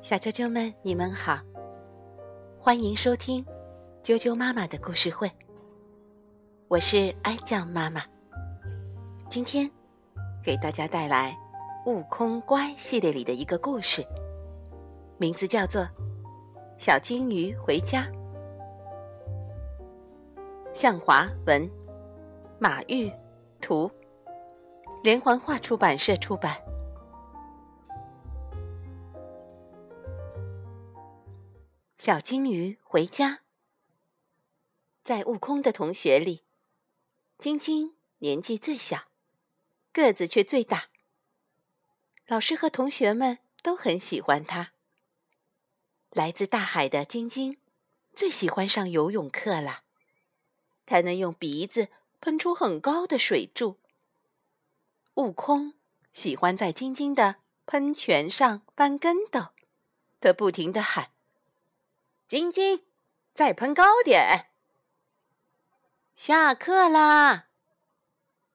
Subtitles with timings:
[0.00, 1.38] 小啾啾们，你们好，
[2.58, 3.44] 欢迎收听
[4.02, 5.30] 啾啾妈妈的故事会。
[6.68, 8.02] 我是哀酱妈妈，
[9.28, 9.70] 今天
[10.42, 11.36] 给大家带来
[11.90, 14.02] 《悟空乖》系列里的一个故事，
[15.18, 15.82] 名字叫做
[16.78, 18.02] 《小金鱼回家》。
[20.72, 21.68] 向华文，
[22.58, 23.12] 马玉
[23.60, 23.90] 图，
[25.02, 26.56] 连环画出版社出版。
[32.06, 33.40] 小金鱼回家。
[35.02, 36.44] 在悟空的同学里，
[37.36, 39.08] 晶晶年纪最小，
[39.92, 40.88] 个子却最大。
[42.28, 44.70] 老师和同学们都很喜欢他。
[46.10, 47.58] 来自大海的晶晶，
[48.14, 49.82] 最喜欢上游泳课了。
[50.86, 51.88] 他能用鼻子
[52.20, 53.80] 喷出很高的水柱。
[55.14, 55.74] 悟空
[56.12, 59.48] 喜欢在晶晶的喷泉上翻跟斗，
[60.20, 61.10] 他不停地喊。
[62.28, 62.84] 晶晶，
[63.32, 64.50] 再喷高点。
[66.16, 67.46] 下课啦！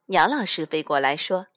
[0.08, 1.47] 鸟老师飞过来说：“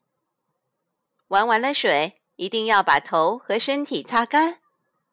[1.27, 4.61] 玩完了水，一定要把头和身体擦干，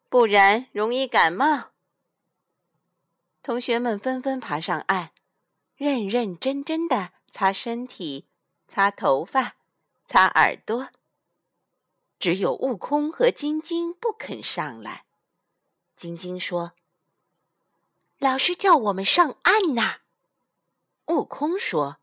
[0.10, 1.72] 不然容易感冒。”
[3.42, 5.10] 同学们纷纷爬上岸，
[5.76, 8.28] 认认真真的擦身体、
[8.68, 9.56] 擦头发、
[10.06, 10.90] 擦耳朵。
[12.20, 15.06] 只有悟空和晶晶不肯上来。
[15.96, 16.74] 晶晶说。
[18.22, 20.02] 老师叫我们上岸呐。
[21.08, 21.98] 悟空说：“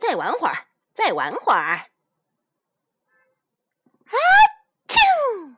[0.00, 1.90] 再玩会儿，再玩会儿。”
[4.08, 4.16] 啊！
[4.88, 5.56] 啾！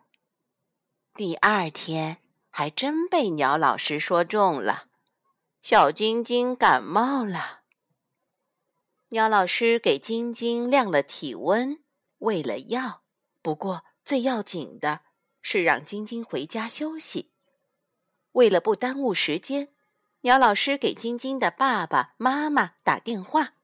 [1.15, 2.19] 第二天
[2.51, 4.89] 还真被鸟老师说中了，
[5.63, 7.61] 小晶晶感冒了。
[9.11, 11.85] 鸟老师给晶晶量了体温，
[12.19, 13.05] 喂了药，
[13.41, 15.03] 不过最要紧的
[15.43, 17.31] 是让晶晶回家休息。
[18.35, 19.69] 为了不耽误时间，
[20.23, 23.55] 鸟老师给晶晶的爸爸妈妈打电话，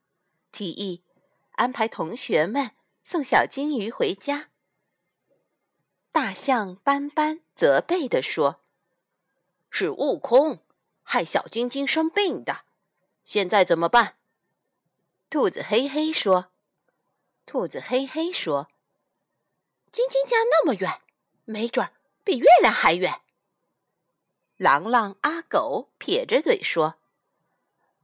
[0.51, 1.03] 提议
[1.51, 2.71] 安排同学们
[3.03, 4.47] 送小金鱼回家。
[6.13, 8.61] 大象斑斑责备地说
[9.69, 10.59] ：“是悟空
[11.03, 12.61] 害小晶晶生病的，
[13.25, 14.15] 现在怎么办？”
[15.29, 16.51] 兔子嘿嘿说
[17.45, 18.69] ：“兔子嘿嘿说，
[19.91, 21.01] 晶晶家那么远，
[21.43, 21.91] 没准儿
[22.23, 23.21] 比月亮还远。”
[24.61, 26.99] 狼狼阿狗撇着嘴说：“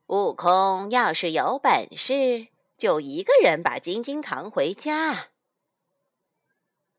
[0.10, 2.48] 悟空要是有本事，
[2.80, 5.28] 就一个人把晶晶扛回家。”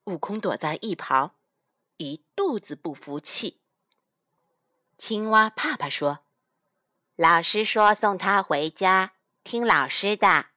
[0.07, 1.35] 悟空躲在一旁，
[1.97, 3.61] 一肚子不服气。
[4.97, 6.21] 青蛙怕怕说
[7.17, 10.51] ：“老师说送他回家，听老师的。”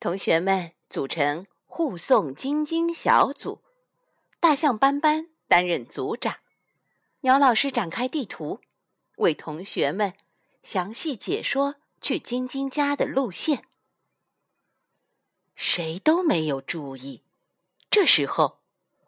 [0.00, 3.62] 同学们组成护送晶晶小组，
[4.40, 6.38] 大象斑斑担任组长。
[7.22, 8.60] 鸟老师展开地图，
[9.16, 10.14] 为同学们
[10.64, 13.64] 详细解说去晶晶家的路线。
[15.54, 17.22] 谁都没有注意，
[17.88, 18.58] 这时候，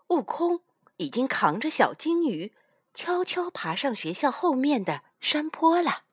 [0.08, 0.62] 悟空
[0.98, 2.52] 已经扛着小金鱼，
[2.92, 6.04] 悄悄爬上学校后面的山坡了。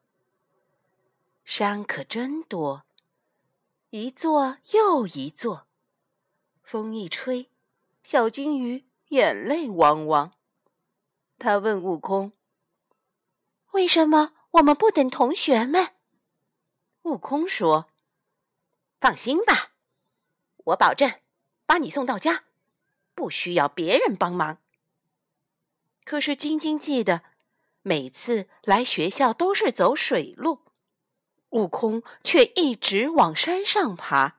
[1.46, 2.84] 山可真多，
[3.92, 5.68] 一座又一座。
[6.64, 7.52] 风一吹，
[8.04, 10.32] 小金鱼眼泪汪汪。
[11.42, 12.34] 他问悟空
[13.74, 15.96] ：“为什么我们不等同学们？”
[17.02, 17.90] 悟空说
[19.02, 19.72] ：“放心吧，
[20.66, 21.20] 我保证
[21.66, 22.44] 把你送到家，
[23.16, 24.60] 不需要别人帮忙。”
[26.06, 27.24] 可是晶晶记得，
[27.82, 30.60] 每次来学校都是走水路，
[31.50, 34.38] 悟空却一直往山上爬，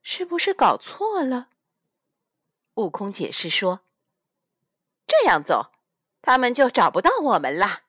[0.00, 1.50] 是不是搞错了？
[2.76, 3.82] 悟空解释说
[5.06, 5.72] ：“这样走。”
[6.26, 7.82] 他们就找不到我们了。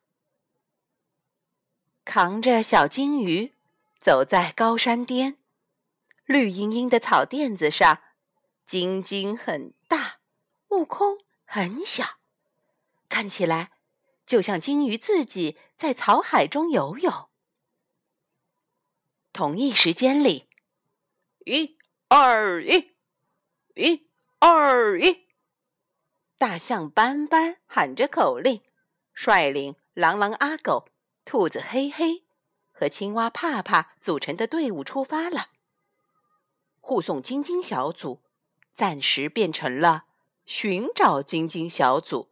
[2.05, 3.55] 扛着小金鱼，
[3.99, 5.39] 走在高山巅，
[6.25, 7.99] 绿茵茵的草垫子上，
[8.63, 10.19] 晶晶很大，
[10.67, 12.19] 悟空很小，
[13.09, 13.71] 看起来
[14.27, 17.29] 就像金鱼自己在草海中游泳。
[19.33, 20.47] 同一时间里，
[21.45, 21.75] 一、
[22.07, 22.93] 二、一，
[23.73, 24.07] 一、
[24.37, 25.26] 二、一。
[26.37, 28.61] 大象斑斑喊着口令，
[29.11, 30.89] 率领狼狼阿狗、
[31.25, 32.23] 兔子黑黑
[32.71, 35.49] 和青蛙怕怕组成的队伍出发了。
[36.79, 38.21] 护送晶晶小组
[38.75, 40.05] 暂时变成了
[40.45, 42.29] 寻找晶晶小组。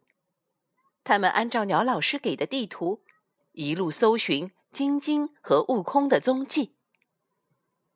[1.02, 3.02] 他们按照鸟老师给的地图，
[3.52, 6.76] 一路搜寻晶晶和悟空的踪迹。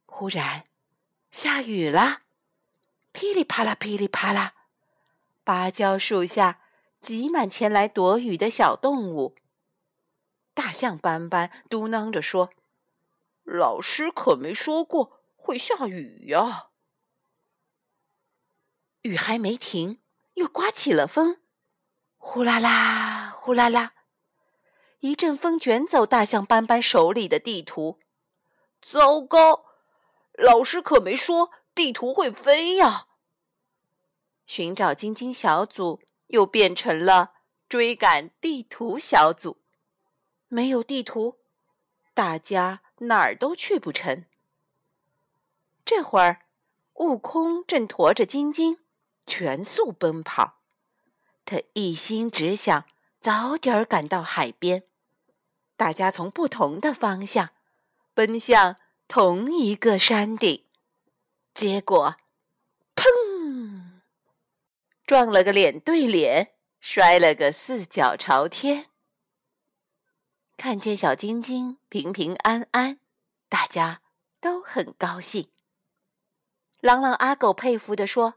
[0.06, 0.64] 忽然，
[1.30, 2.22] 下雨了，
[3.12, 4.54] 噼里啪啦，噼里啪啦。
[5.50, 6.61] 芭蕉树下
[7.00, 9.35] 挤满前来躲雨的小动物。
[10.55, 12.50] 大象斑斑嘟囔着说
[13.43, 16.69] ：“老师可没说过会下雨呀。”
[19.02, 19.99] 雨还没停，
[20.35, 21.41] 又刮起了风，
[22.17, 23.94] 呼啦啦，呼啦啦，
[25.00, 27.99] 一阵风卷走大象斑斑手里的地图。
[28.81, 29.64] 糟糕，
[30.35, 33.08] 老师可没说地图会飞呀！
[34.52, 37.35] 寻找晶晶小组又变成了
[37.69, 39.58] 追赶地图小组，
[40.49, 41.38] 没有地图，
[42.14, 44.25] 大家哪儿都去不成。
[45.85, 46.47] 这会儿，
[46.94, 48.79] 悟空正驮着晶晶。
[49.25, 50.58] 全速奔跑，
[51.44, 52.87] 他一心只想
[53.20, 54.82] 早点儿赶到海边。
[55.76, 57.50] 大家从不同的方向
[58.14, 58.75] 奔向
[59.06, 60.64] 同一个山顶，
[61.55, 62.17] 结果，
[65.10, 68.90] 撞了个脸对脸，摔了个四脚朝天。
[70.56, 73.00] 看见小晶晶平平安安，
[73.48, 74.02] 大家
[74.40, 75.50] 都很高兴。
[76.78, 78.36] 朗朗阿狗佩服地说。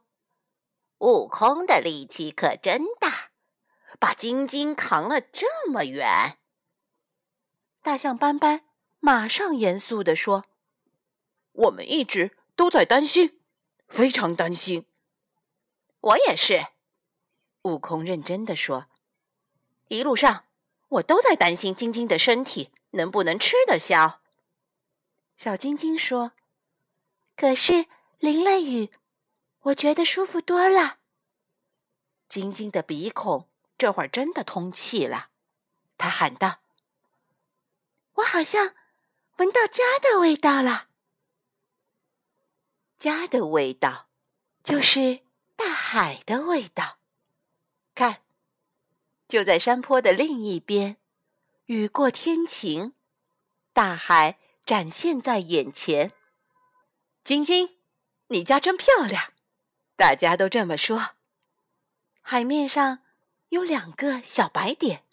[0.97, 3.29] 悟空的力气可真大，
[3.99, 6.39] 把晶晶扛了这么远。
[7.83, 8.65] 大象斑斑
[8.99, 10.45] 马上严肃地说
[11.53, 13.39] ：“我们一直都在担心，
[13.87, 14.87] 非常担心。”
[16.03, 16.67] 我也是，
[17.61, 18.87] 悟空认真的说
[19.87, 20.45] ：“一路上
[20.89, 24.21] 我都在担心晶晶的身体能不能吃得消。”
[25.37, 26.33] 小晶晶说
[27.37, 27.87] ：“可是
[28.19, 28.91] 淋了雨。”
[29.63, 30.97] 我觉得舒服多了。
[32.27, 33.47] 晶晶的鼻孔
[33.77, 35.29] 这会儿真的通气了，
[35.97, 36.59] 他喊道
[38.15, 38.75] ：“我好像
[39.37, 40.89] 闻到家的味道了。
[42.99, 44.09] 家的味道，
[44.61, 45.22] 就是
[45.65, 46.97] 大海的味道。
[47.95, 48.21] 看，
[49.29, 50.97] 就在山坡的另一边，
[51.67, 52.93] 雨过天晴，
[53.71, 56.11] 大海展现在眼前。
[57.23, 57.77] 晶晶，
[58.27, 59.31] 你家真漂亮。”
[59.95, 61.11] 大家都这么说。
[62.19, 62.99] 海面上
[63.47, 65.05] 有两个小白点，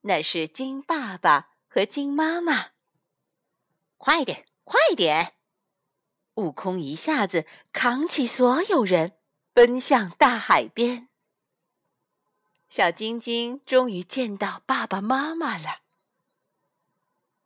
[0.00, 2.70] 那是金爸爸和金妈妈。
[3.98, 5.36] 快点，快点！
[6.34, 9.19] 悟空一下子扛起所有人，
[9.52, 11.08] 奔向大海边。
[12.68, 15.80] 小晶晶终于见到爸爸妈妈了。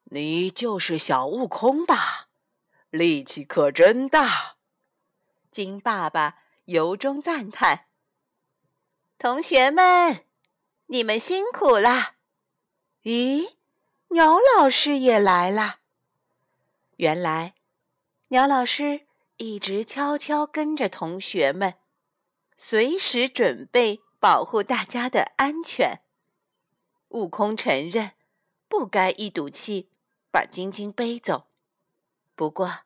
[0.04, 2.28] 你就是小悟空吧？
[2.90, 4.56] 力气可真大！
[5.50, 6.40] 金爸爸。
[6.66, 7.88] 由衷赞叹
[9.20, 10.24] ：“同学们，
[10.86, 12.14] 你们辛苦了！”
[13.04, 13.56] 咦，
[14.08, 15.80] 鸟老师也来了。
[16.96, 17.54] 原来，
[18.28, 19.06] 鸟老师
[19.36, 21.74] 一直悄悄跟着同学们，
[22.56, 26.00] 随时准备保护大家的安全。
[27.08, 28.12] 悟空承认
[28.68, 29.90] 不该一赌气
[30.30, 31.48] 把晶晶背走，
[32.34, 32.80] 不过，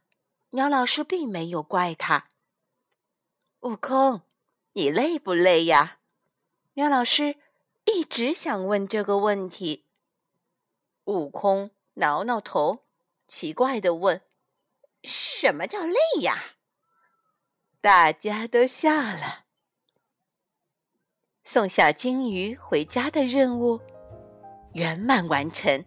[0.50, 2.30] 鸟老师并没有怪他。
[3.60, 4.22] 悟空，
[4.72, 6.00] 你累不累呀？
[6.74, 7.36] 鸟老师
[7.86, 9.86] 一直想问这个问题。
[11.04, 12.86] 悟空挠挠头，
[13.26, 14.22] 奇怪的问
[15.02, 16.56] ：“什么叫累呀？”
[17.80, 19.46] 大家都笑了。
[21.50, 23.80] 送小金鱼回家的任务
[24.74, 25.82] 圆满完成。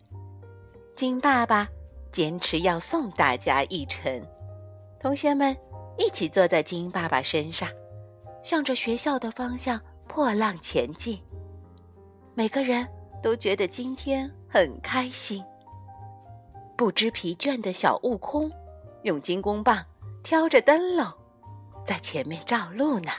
[0.96, 1.70] 金爸爸
[2.12, 4.26] 坚持要送大家一程，
[5.00, 5.56] 同学们。
[6.00, 7.70] 一起坐在金爸爸身上，
[8.42, 11.22] 向着学校的方向破浪前进。
[12.34, 12.88] 每个人
[13.22, 15.44] 都觉得今天很开心。
[16.76, 18.52] 不知疲倦的小悟空，
[19.04, 19.86] 用金箍棒
[20.24, 21.06] 挑着灯笼，
[21.86, 23.12] 在前面照路呢。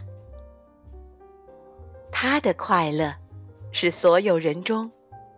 [2.12, 3.12] 他的快乐
[3.72, 4.88] 是所有人中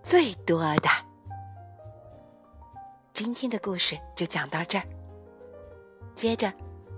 [0.03, 0.91] 最多的。
[3.15, 4.85] 今天的故事就讲到这儿，
[6.15, 6.53] 接着。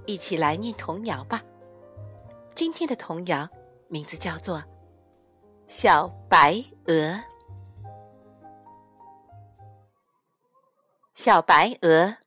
[0.08, 1.42] 一起来念童谣吧。
[2.54, 3.48] 今天的童谣
[3.88, 4.58] 名字叫做
[5.66, 6.94] 《小白鹅》。
[11.12, 12.18] 小白鹅，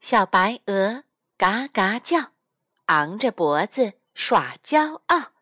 [0.00, 1.04] 小白鹅，
[1.38, 2.32] 嘎嘎叫，
[2.86, 5.33] 昂着脖子耍骄傲，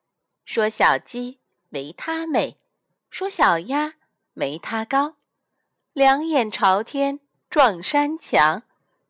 [0.55, 1.39] 说小鸡
[1.71, 2.59] 没它美，
[3.09, 3.95] 说小鸭
[4.35, 5.17] 没它高，
[5.95, 8.63] 两眼朝天撞山墙，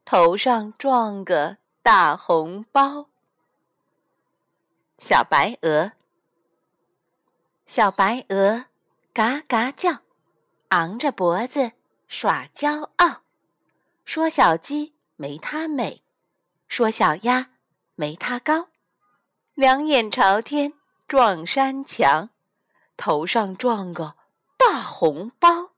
[0.05, 1.57] 头上撞个。
[1.83, 3.09] 大红包，
[4.99, 5.91] 小白鹅，
[7.67, 8.67] 小白鹅，
[9.13, 9.99] 嘎嘎叫，
[10.69, 11.73] 昂着脖子
[12.07, 13.23] 耍骄傲，
[14.05, 16.05] 说小鸡没它美，
[16.69, 17.51] 说小鸭
[17.97, 18.69] 没它高，
[19.55, 20.75] 两眼朝天
[21.13, 22.31] 撞山墙，
[22.97, 24.17] 头上撞个
[24.57, 25.73] 大红包。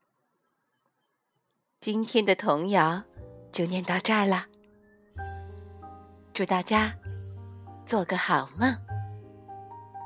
[1.81, 3.03] 今天的童谣
[3.51, 4.45] 就念到这儿了，
[6.33, 6.95] 祝大家
[7.85, 8.73] 做个好梦，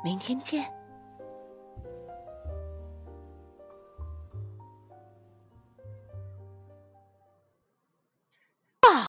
[0.03, 0.78] 明天见。